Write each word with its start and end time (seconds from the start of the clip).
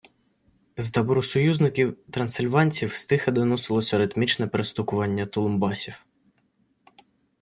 З 0.77 0.89
табору 0.91 1.23
союзників- 1.23 1.97
трансильванців 2.11 2.93
стиха 2.93 3.31
доносилося 3.31 3.97
ритмічне 3.97 4.47
перестукування 4.47 5.25
тулумбасів. 5.25 6.05